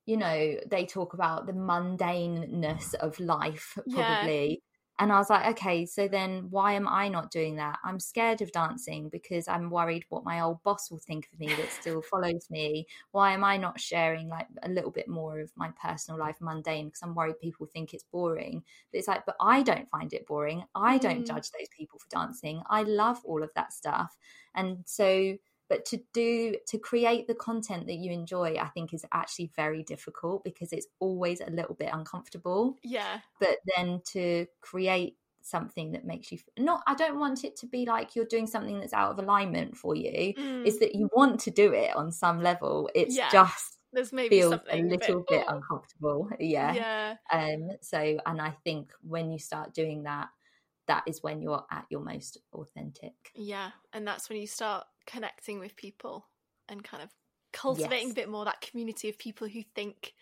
[0.06, 3.94] you know they talk about the mundaneness of life Yeah.
[3.94, 4.62] probably.
[4.98, 7.78] And i was like okay so then why am i not doing that?
[7.84, 11.54] I'm scared of dancing because i'm worried what my old boss will think of me
[11.56, 12.86] that still follows me.
[13.12, 16.86] Why am i not sharing like a little bit more of my personal life mundane?
[16.86, 18.62] Because i'm worried people think it's boring.
[18.90, 20.64] But it's like but i don't find it boring.
[20.74, 21.26] I don't Mm.
[21.26, 22.62] judge those people for dancing.
[22.70, 24.16] I love all of that stuff.
[24.54, 25.36] And so
[25.68, 29.82] but to do to create the content that you enjoy i think is actually very
[29.82, 33.20] difficult because it's always a little bit uncomfortable yeah.
[33.40, 37.86] but then to create something that makes you not i don't want it to be
[37.86, 41.38] like you're doing something that's out of alignment for you Mm, is that you want
[41.38, 43.30] to do it on some level it's Yeah.
[43.30, 47.16] just there's maybe feels a little bit "Oh." uncomfortable yeah Yeah.
[47.32, 50.28] um so and i think when you start doing that
[50.86, 55.58] that is when you're at your most authentic Yeah, and that's when you start connecting
[55.60, 56.26] with people
[56.68, 57.10] and kind of
[57.52, 58.12] cultivating Yes.
[58.12, 60.14] a bit more that community of people who think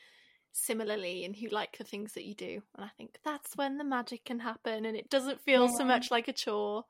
[0.53, 2.63] similarly and who like the things that you do.
[2.77, 6.11] And I think that's when the magic can happen and it doesn't feel so much
[6.11, 6.85] like a chore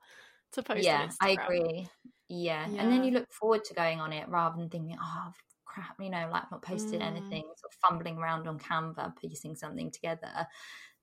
[0.51, 1.85] to post yeah i agree
[2.29, 2.65] yeah.
[2.65, 5.31] and then you look forward to going on it rather than thinking oh
[5.65, 7.05] crap you know like not posted Mm.
[7.07, 10.47] anything sort of fumbling around on canva piecing something together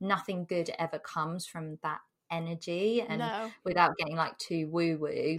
[0.01, 1.99] nothing good ever comes from that
[2.31, 3.51] energy and No.
[3.65, 5.39] without getting like too woo woo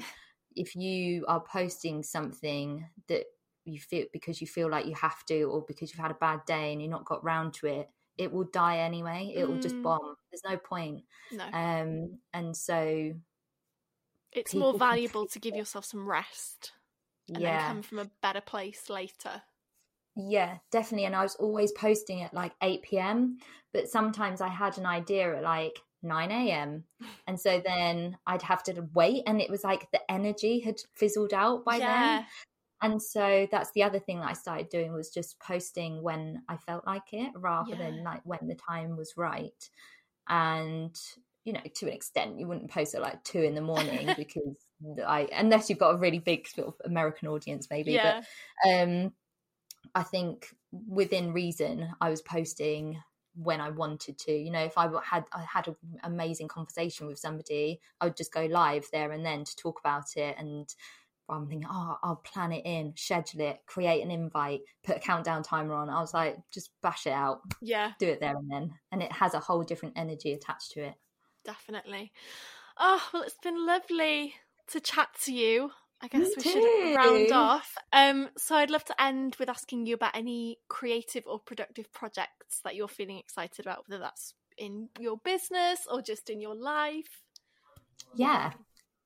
[0.56, 3.26] if you are posting something that
[3.66, 6.40] you feel because you feel like you have to or because you've had a bad
[6.46, 9.76] day and you're not got round to it it will die anyway it will just
[9.76, 9.84] Mm.
[9.84, 11.54] bomb there's no point No.
[11.54, 13.14] um and so
[14.34, 15.58] it's more valuable to give it.
[15.58, 16.74] yourself some rest
[17.36, 19.44] and then yeah come from a better place later.
[20.16, 21.06] Yeah, definitely.
[21.06, 23.38] And I was always posting at like 8 p.m.,
[23.74, 26.84] but sometimes I had an idea at like 9 a.m.
[27.28, 31.34] And so then I'd have to wait, and it was like the energy had fizzled
[31.34, 32.26] out by then.
[32.82, 36.58] And so that's the other thing that I started doing was just posting when I
[36.58, 37.78] felt like it rather Yeah.
[37.78, 39.70] than like when the time was right.
[40.28, 40.94] And
[41.46, 44.56] you know, to an extent, you wouldn't post at like two in the morning because
[45.06, 47.94] I, unless you've got a really big sort of American audience, maybe.
[47.94, 48.22] yeah.
[48.64, 49.14] But um,
[49.96, 53.02] I think within reason, I was posting
[53.36, 54.32] when I wanted to.
[54.32, 58.34] You know, if I had I had an amazing conversation with somebody, I would just
[58.34, 60.36] go live there and then to talk about it.
[60.38, 60.68] And
[61.30, 65.44] I'm thinking, oh, I'll plan it in, schedule it, create an invite, put a countdown
[65.44, 65.90] timer on.
[65.90, 67.92] I was like, just bash it out, yeah.
[68.00, 70.96] do it there and then, and it has a whole different energy attached to it.
[71.46, 72.12] Definitely.
[72.78, 74.36] Oh, well, it's been lovely
[74.68, 75.72] to chat to you.
[76.04, 77.78] I guess we should round off.
[77.94, 82.60] Um, so I'd love to end with asking you about any creative or productive projects
[82.66, 87.22] that you're feeling excited about, whether that's in your business or just in your life.
[88.16, 88.52] Yeah,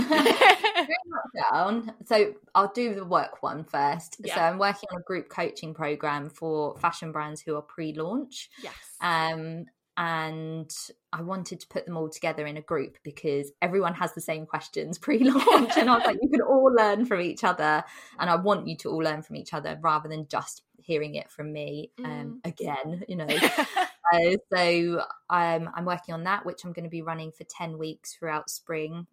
[2.07, 4.17] so I'll do the work one first.
[4.27, 8.49] So I'm working on a group coaching program for fashion brands who are pre-launch.
[8.63, 8.75] yes.
[9.03, 9.67] Um,
[9.97, 10.73] and
[11.13, 14.47] I wanted to put them all together in a group because everyone has the same
[14.47, 17.85] questions pre-launch, and I was like, you can all learn from each other,
[18.19, 21.31] and I want you to all learn from each other rather than just hearing it
[21.31, 23.05] from me um, again.
[23.09, 23.27] You know,
[24.13, 27.79] uh, so um, I'm working on that, which I'm going to be running for 10
[27.79, 29.07] weeks throughout spring.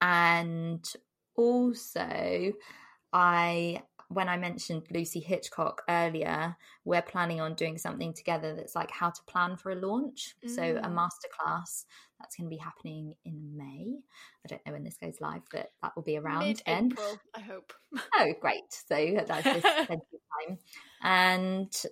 [0.00, 0.84] And
[1.36, 2.52] also,
[3.12, 3.82] I
[4.14, 9.10] when I mentioned Lucy Hitchcock earlier, we're planning on doing something together that's like how
[9.10, 10.34] to plan for a launch.
[10.46, 10.94] So a Mm.
[10.94, 11.84] masterclass
[12.18, 13.98] that's going to be happening in May.
[14.44, 16.88] I don't know when this goes live, but that will be around then.
[16.88, 17.72] Mid-April, I hope.
[18.14, 18.70] Oh, great!
[18.70, 18.94] So
[19.26, 20.58] that's just plenty of time.
[21.02, 21.82] And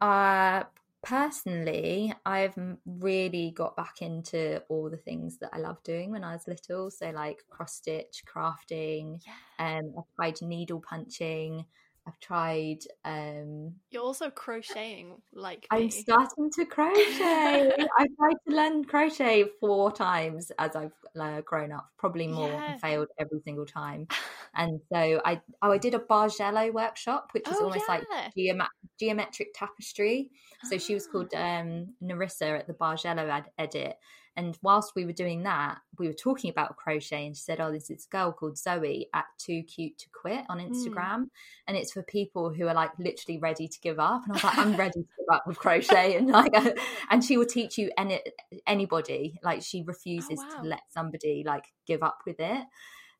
[0.00, 0.64] uh,
[1.06, 2.54] personally, I've
[2.84, 6.90] really got back into all the things that I loved doing when I was little.
[6.90, 9.20] So like cross stitch, crafting.
[9.24, 9.78] Yeah.
[9.78, 11.64] Um, I've tried needle punching.
[12.06, 12.78] I've tried.
[13.04, 15.90] Um, You're also crocheting like I'm me.
[15.90, 17.72] starting to crochet.
[17.98, 22.72] I've tried to learn crochet four times as I've uh, grown up, probably more, Yeah.
[22.72, 24.06] and failed every single time.
[24.58, 28.04] And so I, oh, I did a Bargello workshop, which is Oh, almost like
[28.34, 30.30] geoma- geometric tapestry.
[30.70, 31.12] So she was Ah.
[31.12, 33.98] called um, Narissa at the Bargello ad- edit.
[34.36, 37.70] And whilst we were doing that, we were talking about crochet, and she said, "Oh,
[37.70, 40.70] there's this girl called Zoe at Too Cute to Quit on Mm.
[40.70, 41.30] Instagram,
[41.66, 44.44] and it's for people who are like literally ready to give up." And I was
[44.44, 46.52] like, "I'm ready to give up with crochet," and like,
[47.10, 48.20] and she will teach you any
[48.66, 49.38] anybody.
[49.42, 50.60] Like she refuses wow.
[50.62, 52.64] to let somebody like give up with it.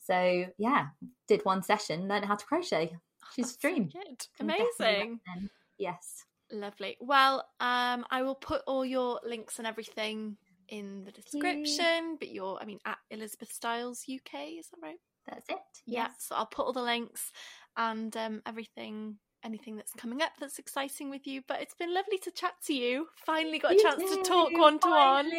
[0.00, 0.88] So yeah,
[1.26, 2.96] did one session, learned how to crochet.
[3.34, 3.90] She's That's a dream.
[3.90, 4.26] so good.
[4.36, 5.20] Can definitely Amazing.
[5.78, 6.24] Yes.
[6.52, 6.96] Lovely.
[7.00, 10.36] Well, um, I will put all your links and everything
[10.68, 12.16] in the description.
[12.18, 14.98] But you're, I mean, at Elizabeth Stiles UK, is that right?
[15.28, 15.56] That's it.
[15.86, 16.08] Yeah.
[16.18, 17.32] So I'll put all the links
[17.76, 21.42] and um, everything, anything that's coming up that's exciting with you.
[21.48, 23.06] But it's been lovely to chat to you.
[23.24, 25.30] Finally got a You chance to talk one to one.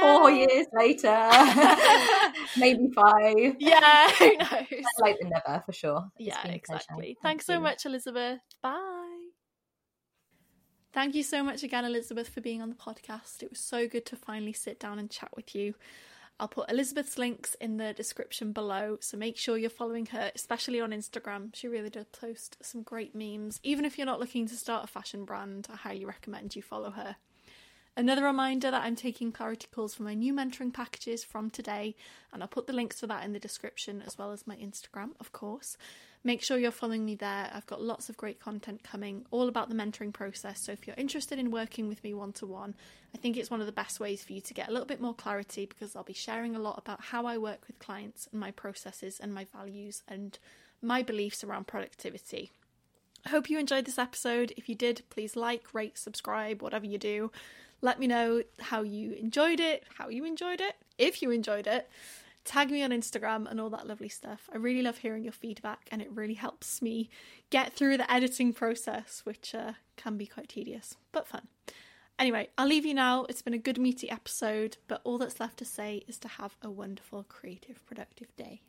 [0.00, 1.08] Four years later,
[2.56, 3.56] maybe five.
[3.58, 4.48] Yeah, who knows?
[4.70, 6.04] Better late than never, for sure.
[6.16, 7.04] It's Yeah, exactly.
[7.04, 8.40] Thank Thanks so much, Elizabeth.
[8.62, 9.03] Bye.
[10.94, 13.42] Thank you so much again, Elizabeth, for being on the podcast.
[13.42, 15.74] It was so good to finally sit down and chat with you.
[16.38, 20.80] I'll put Elizabeth's links in the description below, so make sure you're following her, especially
[20.80, 21.52] on Instagram.
[21.52, 23.58] She really does post some great memes.
[23.64, 26.92] Even if you're not looking to start a fashion brand, I highly recommend you follow
[26.92, 27.16] her.
[27.96, 31.96] Another reminder that I'm taking clarity calls for my new mentoring packages from today,
[32.32, 35.10] and I'll put the links for that in the description as well as my Instagram,
[35.18, 35.76] of course.
[36.26, 37.50] Make sure you're following me there.
[37.52, 40.58] I've got lots of great content coming, all about the mentoring process.
[40.58, 42.74] So if you're interested in working with me one to one,
[43.14, 45.02] I think it's one of the best ways for you to get a little bit
[45.02, 48.40] more clarity because I'll be sharing a lot about how I work with clients and
[48.40, 50.38] my processes and my values and
[50.80, 52.52] my beliefs around productivity.
[53.26, 54.54] I hope you enjoyed this episode.
[54.56, 57.32] If you did, please like, rate, subscribe, whatever you do.
[57.82, 61.86] Let me know how you enjoyed it, how you enjoyed it, if you enjoyed it.
[62.44, 64.50] Tag me on Instagram and all that lovely stuff.
[64.52, 67.08] I really love hearing your feedback and it really helps me
[67.50, 71.48] get through the editing process, which uh, can be quite tedious but fun.
[72.18, 73.24] Anyway, I'll leave you now.
[73.28, 76.56] It's been a good meaty episode, but all that's left to say is to have
[76.62, 78.60] a wonderful, creative, productive day.